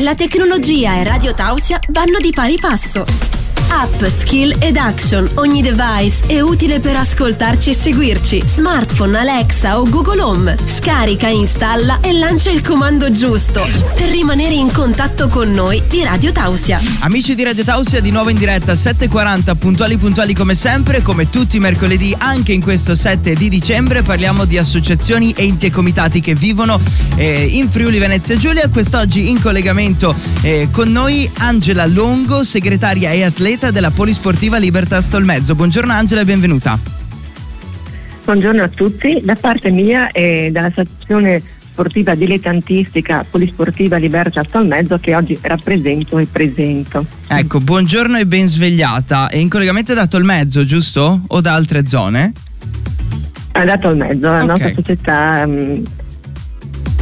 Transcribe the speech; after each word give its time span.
La 0.00 0.14
tecnologia 0.14 0.96
e 0.96 1.04
Radio 1.04 1.32
Tausia 1.32 1.80
vanno 1.88 2.18
di 2.20 2.30
pari 2.30 2.58
passo. 2.58 3.45
App, 3.68 4.04
skill 4.06 4.54
ed 4.60 4.76
action. 4.76 5.28
Ogni 5.34 5.60
device 5.60 6.24
è 6.26 6.40
utile 6.40 6.78
per 6.78 6.96
ascoltarci 6.96 7.70
e 7.70 7.74
seguirci. 7.74 8.42
Smartphone, 8.46 9.18
Alexa 9.18 9.80
o 9.80 9.84
Google 9.88 10.20
Home. 10.20 10.56
Scarica, 10.64 11.28
installa 11.28 11.98
e 12.00 12.12
lancia 12.12 12.50
il 12.50 12.62
comando 12.62 13.10
giusto 13.10 13.66
per 13.96 14.08
rimanere 14.10 14.54
in 14.54 14.70
contatto 14.72 15.28
con 15.28 15.50
noi 15.50 15.82
di 15.88 16.04
Radio 16.04 16.30
Tausia. 16.30 16.80
Amici 17.00 17.34
di 17.34 17.42
Radio 17.42 17.64
Tausia, 17.64 18.00
di 18.00 18.10
nuovo 18.10 18.30
in 18.30 18.38
diretta 18.38 18.72
7.40, 18.72 19.56
puntuali 19.56 19.96
puntuali 19.96 20.32
come 20.32 20.54
sempre, 20.54 21.02
come 21.02 21.28
tutti 21.28 21.56
i 21.56 21.60
mercoledì, 21.60 22.14
anche 22.16 22.52
in 22.52 22.62
questo 22.62 22.94
7 22.94 23.34
di 23.34 23.48
dicembre 23.48 24.02
parliamo 24.02 24.44
di 24.44 24.58
associazioni, 24.58 25.34
enti 25.36 25.66
e 25.66 25.70
comitati 25.70 26.20
che 26.20 26.34
vivono 26.34 26.80
eh, 27.16 27.44
in 27.44 27.68
Friuli 27.68 27.98
Venezia 27.98 28.36
Giulia. 28.36 28.68
Quest'oggi 28.68 29.28
in 29.28 29.40
collegamento 29.40 30.14
eh, 30.42 30.68
con 30.70 30.90
noi 30.90 31.28
Angela 31.38 31.86
Longo, 31.86 32.44
segretaria 32.44 33.10
e 33.10 33.24
atleta 33.24 33.55
atleta 33.56 33.70
della 33.70 33.90
Polisportiva 33.90 34.58
Libertas 34.58 35.08
Tolmezzo. 35.08 35.54
Buongiorno 35.54 35.90
Angela 35.92 36.20
e 36.20 36.24
benvenuta. 36.24 36.78
Buongiorno 38.24 38.62
a 38.62 38.68
tutti, 38.68 39.20
da 39.24 39.34
parte 39.34 39.70
mia 39.70 40.10
e 40.10 40.50
dall'associazione 40.52 41.42
sportiva 41.70 42.14
dilettantistica 42.14 43.24
Polisportiva 43.28 43.96
Libertas 43.96 44.48
Tolmezzo 44.50 44.98
che 44.98 45.14
oggi 45.14 45.38
rappresento 45.40 46.18
e 46.18 46.26
presento. 46.26 47.06
Ecco, 47.28 47.60
buongiorno 47.60 48.18
e 48.18 48.26
ben 48.26 48.46
svegliata. 48.46 49.28
È 49.28 49.36
in 49.36 49.48
collegamento 49.48 49.94
da 49.94 50.06
Tolmezzo, 50.06 50.64
giusto? 50.64 51.22
O 51.28 51.40
da 51.40 51.54
altre 51.54 51.86
zone? 51.86 52.32
È 53.52 53.64
da 53.64 53.78
Tolmezzo, 53.78 54.20
la 54.20 54.42
okay. 54.42 54.46
nostra 54.46 54.72
società 54.74 55.44
um, 55.46 55.82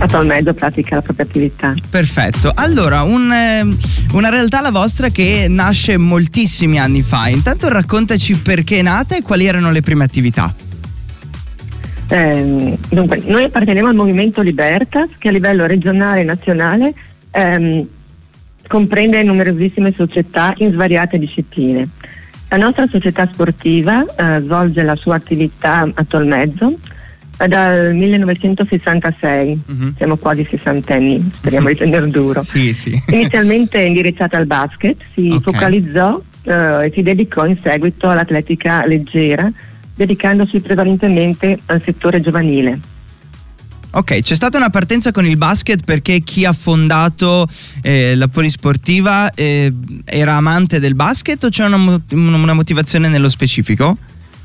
attualmente 0.05 0.53
pratica 0.55 0.97
la 0.97 1.03
propria 1.03 1.25
attività. 1.25 1.75
Perfetto. 1.89 2.53
Allora, 2.55 3.03
un, 3.03 3.33
eh, 3.33 3.67
una 4.13 4.29
realtà 4.29 4.61
la 4.61 4.71
vostra 4.71 5.09
che 5.09 5.47
nasce 5.49 5.97
moltissimi 5.97 6.79
anni 6.79 7.03
fa. 7.03 7.29
Intanto 7.29 7.69
raccontaci 7.69 8.39
perché 8.39 8.79
è 8.79 8.83
nata 8.83 9.17
e 9.17 9.23
quali 9.23 9.47
erano 9.47 9.71
le 9.71 9.81
prime 9.83 10.05
attività. 10.05 10.55
Eh, 12.09 12.79
dunque, 12.91 13.23
noi 13.25 13.45
apparteniamo 13.45 13.89
al 13.89 13.95
movimento 13.95 14.43
Libertas 14.43 15.13
che 15.19 15.29
a 15.29 15.31
livello 15.31 15.67
regionale 15.67 16.21
e 16.21 16.25
nazionale 16.25 16.93
ehm, 17.31 17.89
comprende 18.69 19.23
numerosissime 19.23 19.93
società 19.97 20.53
in 20.59 20.73
svariate 20.73 21.19
discipline. 21.19 21.89
La 22.51 22.59
nostra 22.59 22.87
società 22.89 23.29
sportiva 23.33 24.05
eh, 24.05 24.41
svolge 24.41 24.83
la 24.83 24.95
sua 24.95 25.17
attività 25.17 25.91
a 25.93 26.05
Tolmezzo 26.05 26.79
dal 27.49 27.95
1966, 27.95 29.49
uh-huh. 29.51 29.75
Mhm. 29.75 29.95
siamo 29.97 30.17
quasi 30.17 30.47
sessantenni, 30.49 31.31
speriamo 31.35 31.69
di 31.69 31.77
tenere 31.77 32.09
duro. 32.09 32.43
sì, 32.43 32.73
sì. 32.73 33.01
Inizialmente 33.09 33.81
indirizzata 33.81 34.37
al 34.37 34.47
basket, 34.47 34.97
si 35.13 35.29
okay. 35.29 35.41
focalizzò 35.41 36.15
uh, 36.15 36.51
e 36.51 36.93
si 36.95 37.03
dedicò 37.03 37.45
in 37.47 37.59
seguito 37.63 38.09
all'atletica 38.09 38.87
leggera, 38.87 39.51
dedicandosi 39.95 40.61
prevalentemente 40.61 41.59
al 41.67 41.83
settore 41.83 42.21
giovanile. 42.21 42.81
Ok, 43.97 44.23
c'è 44.23 44.35
stata 44.35 44.57
una 44.57 44.71
partenza 44.71 45.13
con 45.13 45.25
il 45.25 45.37
basket 45.37 45.85
perché 45.85 46.21
chi 46.21 46.45
ha 46.45 46.53
fondato 46.53 47.47
eh, 47.81 48.17
la 48.17 48.27
polisportiva 48.27 49.33
eh, 49.33 49.73
era 50.05 50.35
amante 50.35 50.81
del 50.81 50.97
basket 50.97 51.45
o 51.45 51.49
c'è 51.49 51.65
una, 51.65 52.01
una 52.11 52.55
motivazione 52.55 53.09
nello 53.09 53.29
specifico? 53.29 53.97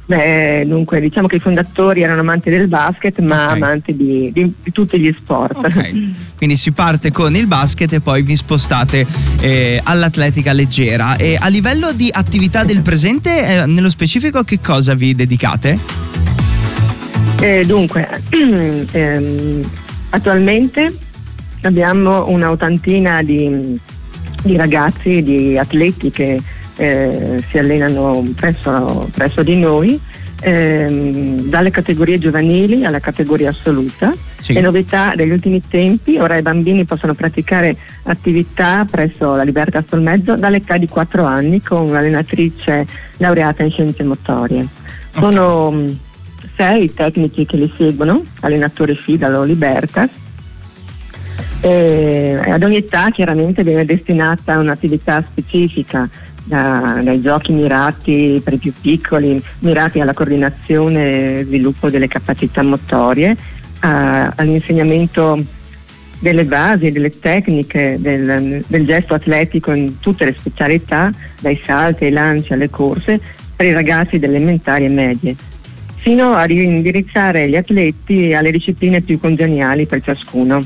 Beh, 0.09 0.63
dunque, 0.65 0.99
diciamo 0.99 1.27
che 1.27 1.35
i 1.35 1.39
fondatori 1.39 2.01
erano 2.01 2.21
amanti 2.21 2.49
del 2.49 2.67
basket, 2.67 3.19
ma 3.19 3.45
okay. 3.45 3.55
amanti 3.57 3.95
di, 3.95 4.31
di, 4.33 4.51
di, 4.63 4.71
tutti 4.71 4.99
gli 4.99 5.15
sport. 5.15 5.57
Okay. 5.57 6.15
Quindi 6.35 6.55
si 6.55 6.71
parte 6.71 7.11
con 7.11 7.35
il 7.35 7.45
basket 7.45 7.93
e 7.93 7.99
poi 8.01 8.23
vi 8.23 8.35
spostate 8.35 9.05
eh, 9.39 9.79
all'atletica 9.83 10.51
leggera. 10.51 11.15
E 11.15 11.37
a 11.39 11.47
livello 11.49 11.91
di 11.91 12.09
attività 12.11 12.63
del 12.63 12.81
presente, 12.81 13.61
eh, 13.61 13.65
nello 13.67 13.91
specifico, 13.91 14.41
che 14.43 14.59
cosa 14.59 14.95
vi 14.95 15.13
dedicate? 15.13 15.77
Eh, 17.39 17.63
dunque, 17.67 18.09
ehm, 18.91 19.69
attualmente 20.09 20.91
abbiamo 21.61 22.27
un'ottantina 22.29 23.21
di, 23.21 23.79
di 24.41 24.57
ragazzi, 24.57 25.21
di 25.21 25.55
atleti 25.55 26.09
che 26.09 26.39
eh, 26.79 27.43
si 27.49 27.57
allenano 27.57 28.25
presso, 28.35 29.09
presso 29.11 29.43
di 29.43 29.57
noi, 29.57 29.99
ehm, 30.41 31.41
dalle 31.49 31.71
categorie 31.71 32.17
giovanili 32.17 32.85
alla 32.85 32.99
categoria 32.99 33.49
assoluta. 33.49 34.13
Sì. 34.39 34.53
Le 34.53 34.61
novità 34.61 35.13
degli 35.13 35.31
ultimi 35.31 35.61
tempi, 35.67 36.17
ora 36.17 36.37
i 36.37 36.41
bambini 36.41 36.85
possono 36.85 37.13
praticare 37.13 37.75
attività 38.03 38.85
presso 38.89 39.35
la 39.35 39.43
Libertà 39.43 39.83
sul 39.85 40.01
Mezzo 40.01 40.37
dall'età 40.37 40.77
di 40.77 40.87
4 40.87 41.25
anni 41.25 41.61
con 41.61 41.89
un'allenatrice 41.89 42.87
laureata 43.17 43.65
in 43.65 43.71
scienze 43.71 44.03
motorie. 44.03 44.65
Okay. 45.13 45.21
Sono 45.21 45.71
mm, 45.71 45.89
sei 46.55 46.93
tecnici 46.93 47.45
che 47.45 47.57
li 47.57 47.71
seguono, 47.75 48.23
allenatore 48.39 48.95
Fidalo 48.95 49.43
Libertas. 49.43 50.09
E 51.61 52.39
ad 52.45 52.63
ogni 52.63 52.77
età 52.77 53.09
chiaramente 53.09 53.63
viene 53.63 53.83
destinata 53.83 54.59
un'attività 54.59 55.23
specifica 55.29 56.09
da, 56.45 56.99
dai 57.03 57.21
giochi 57.21 57.51
mirati 57.51 58.41
per 58.43 58.53
i 58.53 58.57
più 58.57 58.73
piccoli, 58.79 59.41
mirati 59.59 59.99
alla 59.99 60.13
coordinazione 60.13 61.39
e 61.39 61.43
sviluppo 61.43 61.89
delle 61.89 62.07
capacità 62.07 62.63
motorie, 62.63 63.35
a, 63.81 64.33
all'insegnamento 64.35 65.37
delle 66.19 66.45
basi, 66.45 66.91
delle 66.91 67.17
tecniche 67.17 67.97
del, 67.99 68.63
del, 68.65 68.85
gesto 68.85 69.13
atletico 69.13 69.73
in 69.73 69.99
tutte 69.99 70.25
le 70.25 70.35
specialità, 70.37 71.11
dai 71.39 71.59
salti 71.63 72.05
ai 72.05 72.11
lanci 72.11 72.53
alle 72.53 72.69
corse, 72.69 73.19
per 73.55 73.67
i 73.67 73.73
ragazzi 73.73 74.17
delle 74.17 74.37
elementari 74.37 74.85
e 74.85 74.89
medie, 74.89 75.35
fino 75.97 76.33
a 76.33 76.45
indirizzare 76.49 77.47
gli 77.47 77.55
atleti 77.55 78.33
alle 78.33 78.51
discipline 78.51 79.01
più 79.01 79.19
congeniali 79.19 79.85
per 79.85 80.01
ciascuno, 80.01 80.61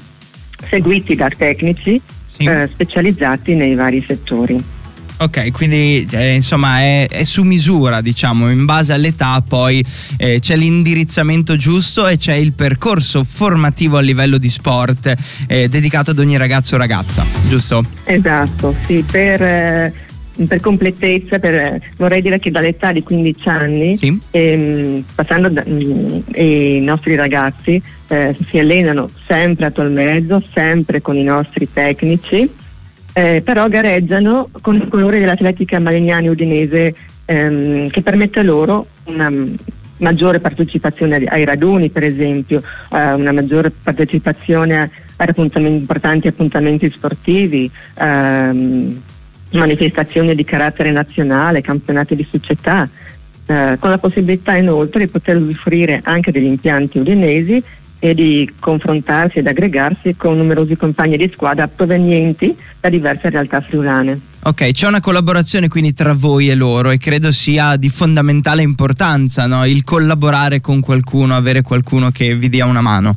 seguiti 0.69 1.16
da 1.16 1.29
tecnici 1.29 2.01
sì. 2.35 2.44
eh, 2.46 2.69
specializzati 2.72 3.53
nei 3.56 3.75
vari 3.75 4.03
settori. 4.06 4.81
Ok, 5.18 5.51
quindi 5.51 6.07
eh, 6.12 6.34
insomma 6.34 6.79
è, 6.79 7.07
è, 7.07 7.24
su 7.24 7.44
misura, 7.44 8.01
diciamo, 8.01 8.50
in 8.51 8.66
base 8.66 8.94
all'età 8.94 9.41
poi 9.47 9.84
eh, 10.18 10.40
c'è 10.40 10.56
l'indirizzamento 10.56 11.56
giusto 11.56 12.07
e 12.07 12.18
c'è 12.18 12.34
il 12.34 12.53
percorso 12.53 13.23
formativo 13.23 13.97
a 13.97 14.02
livello 14.02 14.38
di 14.38 14.50
sport 14.50 15.13
eh, 15.47 15.69
dedicato 15.69 16.12
ad 16.12 16.19
ogni 16.19 16.35
ragazzo 16.35 16.75
o 16.75 16.78
ragazza, 16.78 17.23
giusto? 17.47 17.85
Esatto, 18.03 18.75
sì, 18.85 19.06
per, 19.09 19.41
eh, 19.41 19.94
per 20.47 20.59
completezza 20.59 21.40
per, 21.40 21.79
vorrei 21.96 22.22
dire 22.22 22.40
che 22.40 22.52
dall'età 22.52 22.91
di 22.91 23.03
15 23.03 23.47
anni, 23.50 23.97
sì. 23.97 24.19
ehm, 24.31 25.06
passando 25.13 25.47
da, 25.47 25.63
mh, 25.66 25.72
mm, 25.72 26.19
i 26.35 26.79
nostri 26.81 27.16
ragazzi 27.16 27.81
eh, 28.13 28.35
si 28.50 28.59
allenano 28.59 29.09
sempre 29.28 29.66
a 29.66 29.72
Tolmezzo, 29.72 30.44
sempre 30.53 31.01
con 31.01 31.16
i 31.16 31.24
nostri 31.24 31.68
tecnici 31.72 32.50
eh, 33.13 33.41
però 33.46 33.68
gareggiano 33.68 34.50
con 34.62 34.75
il 34.75 34.88
colore 34.88 35.19
dell'atletica 35.19 35.79
Malignani 35.79 36.29
Udinese 36.29 36.96
ehm, 37.25 37.90
che 37.90 38.02
permette 38.02 38.41
loro 38.41 38.88
una 39.06 39.31
maggiore 39.97 40.40
partecipazione 40.40 41.23
ai 41.25 41.46
raduni 41.46 41.90
per 41.90 42.03
esempio, 42.03 42.62
eh, 42.91 43.13
una 43.13 43.31
maggiore 43.31 43.69
partecipazione 43.69 44.90
ad 45.16 45.29
appuntamenti, 45.29 45.78
importanti 45.78 46.28
appuntamenti 46.28 46.90
sportivi, 46.90 47.69
ehm, 48.00 49.02
manifestazioni 49.52 50.34
di 50.34 50.44
carattere 50.44 50.90
nazionale, 50.90 51.62
campionati 51.62 52.16
di 52.16 52.28
società, 52.29 52.90
eh, 53.46 53.78
con 53.79 53.91
la 53.91 54.00
possibilità 54.00 54.56
inoltre 54.56 55.06
di 55.06 55.12
poter 55.12 55.38
usufruire 55.38 56.02
anche 56.03 56.31
degli 56.31 56.46
impianti 56.46 56.97
udinesi 56.97 57.63
e 58.03 58.14
di 58.14 58.52
confrontarsi 58.59 59.40
ed 59.40 59.47
aggregarsi 59.47 60.18
con 60.18 60.36
numerosi 60.36 60.75
compagni 60.75 61.16
di 61.16 61.31
squadra 61.34 61.69
provenienti 61.69 62.53
da 62.78 62.90
diverse 62.90 63.29
realtà 63.29 63.61
friulane. 63.61 64.20
Ok, 64.41 64.72
c'è 64.72 64.88
una 64.88 65.00
collaborazione 65.00 65.70
quindi 65.70 65.94
tra 65.94 66.11
voi 66.11 66.50
e 66.50 66.55
loro 66.55 66.91
e 66.91 66.97
credo 66.97 67.32
sia 67.32 67.78
di 67.78 67.88
fondamentale 67.88 68.61
importanza 68.61 69.47
no? 69.47 69.66
il 69.66 69.85
collaborare 69.85 70.59
con 70.59 70.82
qualcuno, 70.82 71.34
avere 71.34 71.61
qualcuno 71.61 72.11
che 72.11 72.35
vi 72.35 72.50
dia 72.50 72.66
una 72.66 72.82
mano. 72.82 73.16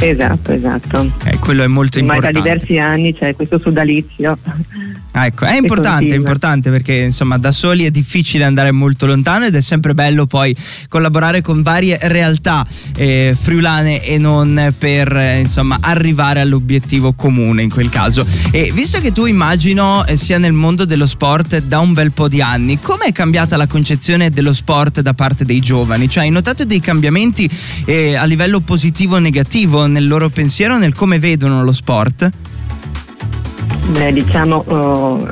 Esatto, 0.00 0.52
esatto. 0.52 1.10
Eh, 1.24 1.38
quello 1.38 1.64
è 1.64 1.66
molto 1.66 1.98
importante. 1.98 2.38
Ma 2.38 2.44
da 2.44 2.48
diversi 2.48 2.78
anni 2.78 3.12
c'è 3.12 3.34
questo 3.34 3.58
sodalizio. 3.58 4.38
Ah, 5.12 5.26
ecco, 5.26 5.44
è 5.44 5.56
importante, 5.56 6.14
è 6.14 6.16
importante 6.16 6.70
perché 6.70 6.94
insomma 6.94 7.36
da 7.36 7.50
soli 7.50 7.84
è 7.84 7.90
difficile 7.90 8.44
andare 8.44 8.70
molto 8.70 9.06
lontano 9.06 9.44
ed 9.44 9.56
è 9.56 9.60
sempre 9.60 9.92
bello 9.92 10.26
poi 10.26 10.54
collaborare 10.88 11.40
con 11.40 11.62
varie 11.62 11.98
realtà 12.02 12.64
eh, 12.96 13.36
friulane 13.38 14.04
e 14.04 14.18
non 14.18 14.72
per 14.78 15.14
eh, 15.16 15.40
insomma 15.40 15.78
arrivare 15.80 16.40
all'obiettivo 16.40 17.12
comune 17.14 17.62
in 17.62 17.70
quel 17.70 17.88
caso. 17.88 18.24
E 18.52 18.70
visto 18.72 19.00
che 19.00 19.10
tu 19.10 19.24
immagino 19.24 20.06
eh, 20.06 20.16
sia 20.16 20.38
nel 20.38 20.52
mondo 20.52 20.84
dello 20.84 21.06
sport 21.06 21.60
da 21.62 21.80
un 21.80 21.92
bel 21.92 22.12
po' 22.12 22.28
di 22.28 22.40
anni, 22.40 22.78
come 22.80 23.06
è 23.06 23.12
cambiata 23.12 23.56
la 23.56 23.66
concezione 23.66 24.30
dello 24.30 24.52
sport 24.52 25.00
da 25.00 25.12
parte 25.12 25.44
dei 25.44 25.60
giovani? 25.60 26.08
Cioè 26.08 26.22
hai 26.22 26.30
notato 26.30 26.64
dei 26.64 26.80
cambiamenti 26.80 27.50
eh, 27.84 28.14
a 28.14 28.24
livello 28.24 28.60
positivo 28.60 29.16
o 29.16 29.18
negativo 29.18 29.86
nel 29.86 30.06
loro 30.06 30.28
pensiero, 30.28 30.78
nel 30.78 30.94
come 30.94 31.18
vedono 31.18 31.64
lo 31.64 31.72
sport? 31.72 32.30
Beh, 33.90 34.12
diciamo 34.12 34.64
oh, 34.68 35.28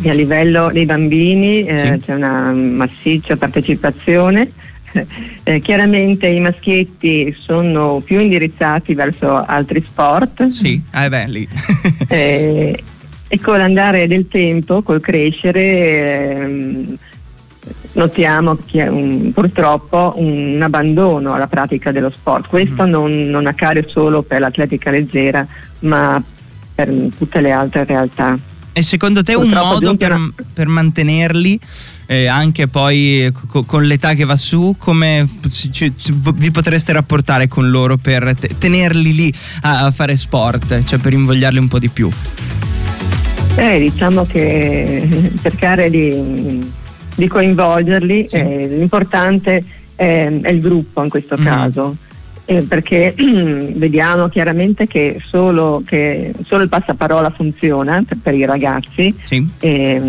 che 0.00 0.08
a 0.08 0.14
livello 0.14 0.70
dei 0.72 0.86
bambini 0.86 1.60
eh, 1.60 1.98
sì. 1.98 2.06
c'è 2.06 2.14
una 2.14 2.52
massiccia 2.52 3.36
partecipazione. 3.36 4.50
Eh, 5.42 5.60
chiaramente 5.60 6.26
i 6.26 6.40
maschietti 6.40 7.34
sono 7.38 8.00
più 8.00 8.20
indirizzati 8.20 8.94
verso 8.94 9.44
altri 9.44 9.84
sport. 9.86 10.48
Sì, 10.48 10.80
eh 10.94 11.08
beh, 11.08 11.26
lì. 11.26 11.48
eh, 12.08 12.82
e 13.28 13.40
con 13.40 13.58
l'andare 13.58 14.06
del 14.06 14.28
tempo, 14.28 14.82
col 14.82 15.00
crescere, 15.00 16.36
ehm, 16.36 16.96
notiamo 17.92 18.58
che 18.66 18.82
un, 18.82 19.30
purtroppo 19.32 20.14
un 20.16 20.58
abbandono 20.62 21.34
alla 21.34 21.46
pratica 21.46 21.92
dello 21.92 22.10
sport. 22.10 22.48
Questo 22.48 22.86
mm. 22.86 22.90
non, 22.90 23.28
non, 23.28 23.46
accade 23.46 23.86
solo 23.86 24.22
per 24.22 24.40
l'atletica 24.40 24.90
leggera, 24.90 25.46
ma 25.80 26.22
per 26.78 26.94
tutte 27.18 27.40
le 27.40 27.50
altre 27.50 27.84
realtà. 27.84 28.38
E 28.72 28.82
secondo 28.84 29.24
te 29.24 29.32
purtroppo 29.32 29.64
un 29.64 29.66
modo 29.66 29.96
per, 29.96 30.16
per 30.52 30.68
mantenerli? 30.68 31.58
Eh, 32.06 32.26
anche 32.26 32.68
poi 32.68 33.30
co- 33.48 33.64
con 33.64 33.84
l'età 33.84 34.14
che 34.14 34.24
va 34.24 34.36
su, 34.36 34.76
come 34.78 35.28
ci, 35.50 35.72
ci, 35.72 35.92
vi 36.34 36.50
potreste 36.52 36.92
rapportare 36.92 37.48
con 37.48 37.68
loro 37.68 37.96
per 37.96 38.34
te- 38.38 38.56
tenerli 38.56 39.12
lì 39.12 39.32
a, 39.62 39.86
a, 39.86 39.90
fare 39.90 40.16
sport, 40.16 40.84
cioè 40.84 41.00
per 41.00 41.12
invogliarli 41.12 41.58
un 41.58 41.66
po' 41.66 41.80
di 41.80 41.88
più? 41.88 42.08
Eh, 43.56 43.78
diciamo 43.80 44.24
che 44.24 45.32
cercare 45.42 45.90
di, 45.90 46.70
di 47.16 47.26
coinvolgerli, 47.26 48.26
sì. 48.28 48.36
eh, 48.36 48.68
l'importante 48.68 49.64
è, 49.96 50.32
è, 50.40 50.48
il 50.50 50.60
gruppo 50.60 51.02
in 51.02 51.08
questo 51.08 51.36
mm. 51.38 51.44
caso. 51.44 51.96
Eh, 52.50 52.62
perché 52.62 53.12
vediamo 53.76 54.28
chiaramente 54.28 54.86
che 54.86 55.20
solo, 55.22 55.82
che 55.84 56.32
solo, 56.46 56.62
il 56.62 56.70
passaparola 56.70 57.28
funziona 57.28 58.02
per, 58.08 58.16
per 58.22 58.32
i 58.32 58.46
ragazzi 58.46 59.14
sì. 59.20 59.46
e, 59.58 60.00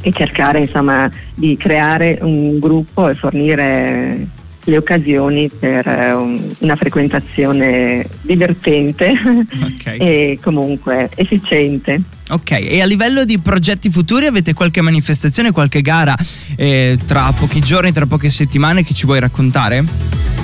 e, 0.00 0.12
cercare 0.12 0.60
insomma, 0.60 1.10
di 1.34 1.56
creare 1.56 2.18
un 2.22 2.60
gruppo 2.60 3.08
e 3.08 3.14
fornire 3.14 4.28
le 4.62 4.76
occasioni 4.76 5.48
per 5.48 5.88
un, 5.88 6.40
una 6.58 6.76
frequentazione 6.76 8.06
divertente 8.20 9.12
okay. 9.60 9.98
e 9.98 10.38
comunque 10.40 11.10
efficiente. 11.16 12.00
Ok, 12.28 12.52
e 12.52 12.80
a 12.80 12.86
livello 12.86 13.24
di 13.24 13.40
progetti 13.40 13.90
futuri 13.90 14.26
avete 14.26 14.54
qualche 14.54 14.82
manifestazione, 14.82 15.50
qualche 15.50 15.82
gara 15.82 16.14
eh, 16.54 16.96
tra 17.08 17.32
pochi 17.32 17.58
giorni, 17.58 17.90
tra 17.90 18.06
poche 18.06 18.30
settimane 18.30 18.84
che 18.84 18.94
ci 18.94 19.04
vuoi 19.04 19.18
raccontare? 19.18 20.39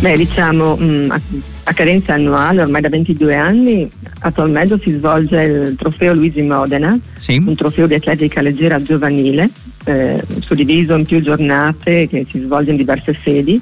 Beh, 0.00 0.16
diciamo 0.16 0.76
mh, 0.76 0.84
mm, 0.84 1.10
a, 1.10 1.20
a, 1.64 1.72
cadenza 1.72 2.14
annuale, 2.14 2.60
ormai 2.60 2.82
da 2.82 2.88
22 2.88 3.34
anni, 3.34 3.90
attualmente 4.20 4.78
si 4.82 4.90
svolge 4.90 5.42
il 5.42 5.76
trofeo 5.76 6.12
Luigi 6.12 6.42
Modena, 6.42 6.98
sì. 7.16 7.42
un 7.44 7.54
trofeo 7.54 7.86
di 7.86 7.94
atletica 7.94 8.42
leggera 8.42 8.82
giovanile, 8.82 9.48
eh, 9.84 10.22
suddiviso 10.40 10.94
in 10.94 11.06
più 11.06 11.22
giornate 11.22 12.06
che 12.08 12.26
si 12.30 12.40
svolge 12.40 12.72
in 12.72 12.76
diverse 12.76 13.16
sedi. 13.22 13.60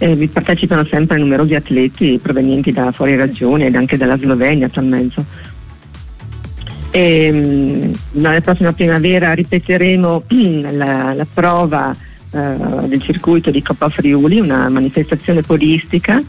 Eh, 0.00 0.14
vi 0.14 0.28
partecipano 0.28 0.84
sempre 0.84 1.18
numerosi 1.18 1.54
atleti 1.54 2.20
provenienti 2.22 2.72
da 2.72 2.92
fuori 2.92 3.16
regione 3.16 3.66
ed 3.66 3.74
anche 3.74 3.96
dalla 3.96 4.16
Slovenia 4.16 4.66
attualmente. 4.66 5.24
E, 6.90 7.30
mh, 7.32 8.20
la 8.22 8.40
prossima 8.40 8.72
primavera 8.72 9.34
ripeteremo 9.34 10.22
la, 10.72 11.12
la 11.14 11.26
prova 11.32 11.94
eh, 12.30 12.86
del 12.86 13.02
circuito 13.02 13.50
di 13.50 13.62
Coppa 13.62 13.88
Friuli, 13.88 14.38
una 14.38 14.68
manifestazione 14.68 15.42
podistica 15.42 16.22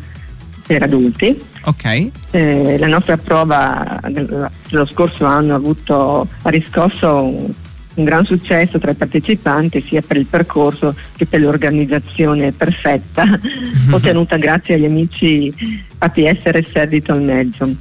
per 0.65 0.83
adulti. 0.83 1.37
Okay. 1.61 2.11
Eh, 2.31 2.77
la 2.77 2.87
nostra 2.87 3.17
prova 3.17 3.99
dello 4.07 4.85
scorso 4.85 5.25
anno 5.25 5.53
ha, 5.53 5.57
avuto, 5.57 6.27
ha 6.43 6.49
riscosso 6.49 7.23
un, 7.23 7.51
un, 7.95 8.03
gran 8.03 8.23
successo 8.23 8.79
tra 8.79 8.91
i 8.91 8.95
partecipanti 8.95 9.83
sia 9.85 10.01
per 10.01 10.17
il 10.17 10.25
percorso 10.25 10.95
che 11.17 11.25
per 11.25 11.41
l'organizzazione 11.41 12.51
perfetta 12.51 13.25
mm-hmm. 13.25 13.91
ottenuta 13.93 14.37
grazie 14.37 14.75
agli 14.75 14.85
amici 14.85 15.53
APS 15.97 16.43
RS 16.43 16.83
di 16.83 17.01
Tolmezzo. 17.01 17.75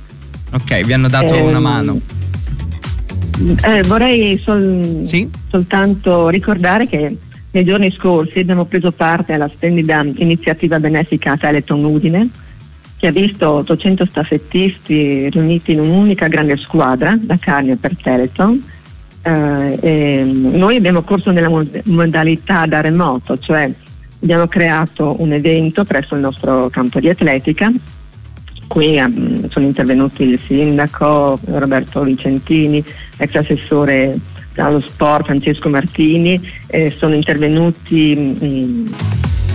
Ok, 0.52 0.84
vi 0.84 0.92
hanno 0.92 1.08
dato 1.08 1.34
eh, 1.34 1.40
una 1.40 1.60
mano. 1.60 2.00
Eh, 3.64 3.82
vorrei 3.82 4.36
sol- 4.38 5.00
sì? 5.02 5.28
soltanto 5.48 6.28
ricordare 6.28 6.88
che 6.88 7.16
nei 7.50 7.64
giorni 7.64 7.90
scorsi 7.90 8.40
abbiamo 8.40 8.66
preso 8.66 8.92
parte 8.92 9.32
alla 9.32 9.48
splendida 9.48 10.04
iniziativa 10.16 10.78
benefica 10.78 11.36
Teleton 11.36 11.84
Udine 11.84 12.28
che 12.98 13.06
ha 13.06 13.12
visto 13.12 13.48
800 13.48 14.06
staffettisti 14.06 15.30
riuniti 15.30 15.72
in 15.72 15.80
un'unica 15.80 16.26
grande 16.26 16.56
squadra 16.56 17.16
da 17.18 17.36
Carnia 17.38 17.76
per 17.76 17.96
Teleton. 17.96 18.62
Eh, 19.22 20.22
noi 20.24 20.76
abbiamo 20.76 21.02
corso 21.02 21.30
nella 21.30 21.48
modalità 21.84 22.66
da 22.66 22.80
remoto, 22.80 23.38
cioè 23.38 23.70
abbiamo 24.20 24.48
creato 24.48 25.14
un 25.20 25.32
evento 25.32 25.84
presso 25.84 26.16
il 26.16 26.22
nostro 26.22 26.68
campo 26.70 26.98
di 26.98 27.08
atletica. 27.08 27.70
Qui 28.66 28.98
um, 28.98 29.48
sono 29.48 29.64
intervenuti 29.64 30.24
il 30.24 30.40
sindaco 30.44 31.38
Roberto 31.44 32.02
Vicentini, 32.02 32.84
ex 33.16 33.34
assessore 33.34 34.18
allo 34.58 34.80
sport 34.80 35.26
Francesco 35.26 35.68
Martini, 35.68 36.40
eh, 36.66 36.94
sono 36.96 37.14
intervenuti 37.14 38.14
mh, 38.14 38.44
mm, 38.44 38.86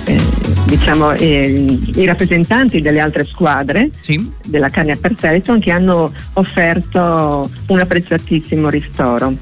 eh, 0.06 0.22
diciamo, 0.66 1.12
eh, 1.14 1.80
i 1.96 2.06
rappresentanti 2.06 2.82
delle 2.82 3.00
altre 3.00 3.24
squadre 3.26 3.90
sì. 3.98 4.32
della 4.46 4.70
Carnia 4.70 4.98
per 5.00 5.16
Teleton 5.16 5.60
che 5.60 5.72
hanno 5.72 6.12
offerto 6.34 7.50
un 7.68 7.80
apprezzatissimo 7.80 8.70
ristoro. 8.70 9.34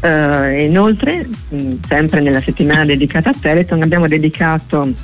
Uh, 0.00 0.56
inoltre, 0.60 1.26
mh, 1.48 1.56
mm, 1.56 1.74
sempre 1.88 2.20
nella 2.20 2.40
settimana 2.40 2.84
dedicata 2.84 3.30
a 3.30 3.34
Teleton, 3.38 3.82
abbiamo 3.82 4.06
dedicato 4.06 4.94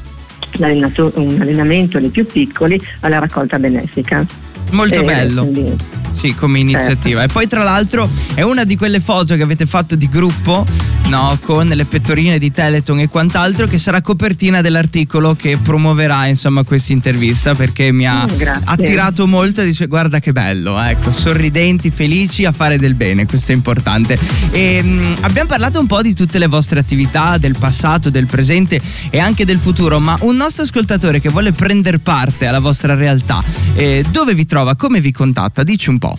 un 0.57 1.37
allenamento 1.41 1.99
dei 1.99 2.11
più 2.11 2.25
piccoli 2.27 2.81
alla 3.01 3.19
raccolta 3.19 3.59
benefica. 3.59 4.25
Molto 4.71 5.01
eh, 5.01 5.05
bello. 5.05 5.43
Quindi, 5.43 5.77
sì, 6.15 6.35
come 6.35 6.61
iniziativa. 6.61 7.21
Certo. 7.21 7.33
E 7.33 7.35
poi 7.35 7.49
tra 7.49 7.63
l'altro 7.63 8.09
è 8.35 8.43
una 8.43 8.65
di 8.65 8.77
quelle 8.77 9.01
foto 9.01 9.35
che 9.35 9.43
avete 9.43 9.67
fatto 9.67 9.97
di 9.97 10.09
gruppo, 10.09 10.65
no, 11.09 11.37
con 11.43 11.67
le 11.67 11.85
pettorine 11.85 12.39
di 12.39 12.51
Teleton 12.51 13.01
e 13.01 13.09
quant'altro 13.09 13.67
che 13.67 13.79
sarà 13.79 14.01
copertina 14.01 14.61
dell'articolo 14.61 15.35
che 15.35 15.59
promuoverà, 15.61 16.27
insomma, 16.27 16.63
questa 16.63 16.93
intervista 16.93 17.55
perché 17.55 17.91
mi 17.93 18.07
ha 18.07 18.25
oh, 18.25 18.61
attirato 18.65 19.27
molto 19.27 19.61
e 19.61 19.65
dice 19.65 19.87
"Guarda 19.87 20.21
che 20.21 20.33
bello", 20.33 20.81
ecco, 20.81 21.13
sorridenti, 21.13 21.91
felici 21.91 22.45
a 22.45 22.53
fare 22.53 22.79
del 22.79 22.95
bene, 22.95 23.27
questo 23.27 23.53
è 23.53 23.55
importante. 23.55 24.19
E 24.51 24.83
mh, 24.83 24.89
mm, 24.89 25.13
abbiamo 25.23 25.49
parlato 25.49 25.81
un 25.81 25.87
po' 25.87 26.01
di 26.01 26.15
tutte 26.15 26.39
le 26.39 26.47
vostre 26.47 26.79
attività, 26.79 27.39
del 27.39 27.57
passato, 27.59 28.09
del 28.09 28.27
presente 28.27 28.81
e 29.11 29.19
anche 29.19 29.45
del 29.45 29.59
futuro, 29.59 29.99
ma 29.99 30.17
un 30.21 30.37
nostro 30.37 30.63
ascoltatore 30.63 31.21
che 31.21 31.29
vuole 31.29 31.53
prendere 31.53 31.99
parte 31.99 32.47
alla 32.47 32.61
vostra 32.61 32.95
realtà, 32.95 33.43
eh, 33.75 34.05
dove 34.11 34.35
vi 34.35 34.47
trova? 34.47 34.77
Come 34.77 35.01
vi 35.01 35.13
contatta? 35.13 35.63
Dici 35.65 35.91
un 35.91 35.99
po' 35.99 36.04
po'. 36.05 36.19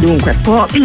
Dunque, 0.00 0.36
può, 0.42 0.66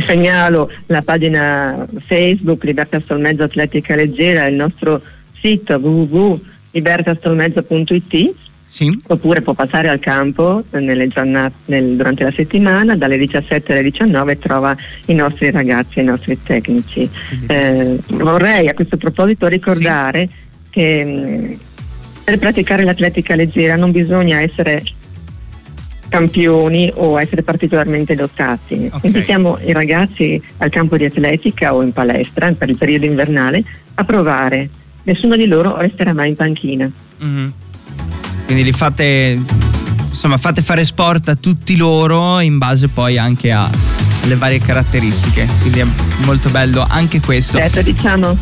segnalo 0.00 0.70
la 0.86 1.02
pagina 1.02 1.86
Facebook 1.98 2.64
Libertà 2.64 2.98
Stolmezzo 3.00 3.42
Atletica 3.42 3.94
Leggera, 3.94 4.46
il 4.46 4.54
nostro 4.54 5.02
sito 5.40 5.74
www.libertastolmezzo.it 5.74 8.34
sì. 8.66 8.98
oppure 9.06 9.42
può 9.42 9.52
passare 9.54 9.88
al 9.88 10.00
campo 10.00 10.64
giornate, 10.70 11.54
nel, 11.66 11.96
durante 11.96 12.24
la 12.24 12.32
settimana 12.32 12.96
dalle 12.96 13.18
17 13.18 13.72
alle 13.72 13.82
19 13.82 14.32
e 14.32 14.38
trova 14.38 14.74
i 15.06 15.14
nostri 15.14 15.50
ragazzi 15.50 15.98
e 15.98 16.02
i 16.02 16.06
nostri 16.06 16.42
tecnici. 16.42 17.08
Eh, 17.46 17.98
vorrei 18.08 18.68
a 18.68 18.74
questo 18.74 18.96
proposito 18.96 19.46
ricordare 19.46 20.26
sì. 20.26 20.34
che 20.70 21.04
mh, 21.04 21.58
per 22.24 22.38
praticare 22.38 22.82
l'atletica 22.82 23.36
leggera 23.36 23.76
non 23.76 23.92
bisogna 23.92 24.40
essere 24.40 24.82
campioni 26.08 26.90
o 26.94 27.20
essere 27.20 27.42
particolarmente 27.42 28.14
dotati. 28.14 28.88
Okay. 28.92 29.00
Invitiamo 29.02 29.58
i 29.64 29.72
ragazzi 29.72 30.40
al 30.58 30.70
campo 30.70 30.96
di 30.96 31.04
atletica 31.04 31.74
o 31.74 31.82
in 31.82 31.92
palestra 31.92 32.52
per 32.52 32.68
il 32.68 32.76
periodo 32.76 33.04
invernale 33.04 33.62
a 33.94 34.04
provare. 34.04 34.68
Nessuno 35.04 35.36
di 35.36 35.46
loro 35.46 35.76
resterà 35.76 36.12
mai 36.12 36.30
in 36.30 36.36
panchina. 36.36 36.90
Mm-hmm. 37.22 37.48
Quindi 38.46 38.64
li 38.64 38.72
fate, 38.72 39.38
insomma, 40.08 40.36
fate 40.38 40.62
fare 40.62 40.84
sport 40.84 41.28
a 41.28 41.34
tutti 41.34 41.76
loro 41.76 42.40
in 42.40 42.58
base 42.58 42.88
poi 42.88 43.18
anche 43.18 43.50
alle 43.50 44.36
varie 44.36 44.60
caratteristiche. 44.60 45.48
Quindi 45.60 45.80
è 45.80 45.86
molto 46.24 46.48
bello 46.50 46.84
anche 46.88 47.20
questo. 47.20 47.58
Certo, 47.58 47.82
diciamo, 47.82 48.36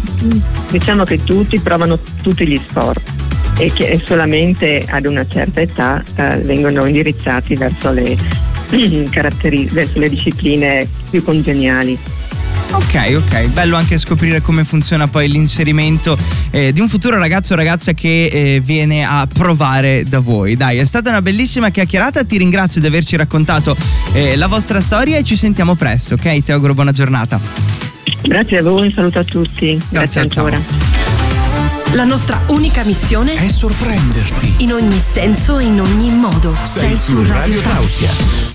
diciamo 0.71 1.04
che 1.04 1.23
tutti 1.23 1.59
provano 1.61 1.99
tutti 2.23 2.47
gli 2.47 2.56
sport 2.56 3.13
e 3.58 3.73
che 3.73 4.00
solamente 4.04 4.84
ad 4.88 5.06
una 5.06 5.26
certa 5.26 5.61
età 5.61 6.02
eh, 6.16 6.38
vengono 6.38 6.84
indirizzati 6.87 7.54
verso 7.54 7.92
le, 7.92 8.16
verso 9.70 9.99
le 9.99 10.08
discipline 10.08 10.87
più 11.11 11.23
congeniali. 11.23 11.99
Ok, 12.70 13.14
ok, 13.16 13.46
bello 13.49 13.76
anche 13.76 13.99
scoprire 13.99 14.40
come 14.40 14.64
funziona 14.64 15.06
poi 15.06 15.28
l'inserimento 15.28 16.18
eh, 16.50 16.73
di 16.73 16.80
un 16.80 16.88
futuro 16.88 17.16
ragazzo 17.18 17.52
o 17.52 17.56
ragazza 17.56 17.92
che 17.92 18.26
eh, 18.26 18.61
viene 18.61 19.04
a 19.04 19.28
provare 19.32 20.02
da 20.08 20.18
voi. 20.18 20.56
Dai, 20.56 20.78
è 20.78 20.84
stata 20.84 21.11
una 21.11 21.23
bellissima 21.23 21.70
chiacchierata, 21.70 22.25
ti 22.25 22.37
ringrazio 22.37 22.80
di 22.80 22.88
averci 22.88 23.16
raccontato 23.16 23.76
eh, 24.12 24.34
la 24.34 24.49
vostra 24.49 24.80
storia 24.80 25.18
e 25.18 25.23
ci 25.23 25.37
sentiamo 25.37 25.76
presto, 25.76 26.14
ok? 26.14 26.42
Ti 26.42 26.52
auguro 26.52 26.75
buona 26.75 26.92
giornata. 26.92 27.38
Grazie 28.23 28.58
a 28.58 28.62
voi, 28.62 28.87
un 28.87 28.92
saluto 28.92 29.20
a 29.20 29.25
tutti. 29.25 29.80
Grazie, 29.88 29.90
Grazie 29.90 30.20
ancora. 30.20 30.83
La 31.94 32.02
nostra 32.02 32.42
unica 32.48 32.82
missione 32.82 33.34
è 33.34 33.46
sorprenderti. 33.46 34.54
In 34.58 34.72
ogni 34.72 34.98
senso 34.98 35.60
e 35.60 35.66
in 35.66 35.80
ogni 35.80 36.12
modo. 36.12 36.52
Sei, 36.64 36.96
Sei 36.96 36.96
su 36.96 37.24
Radio 37.24 37.60
Tausia. 37.60 38.52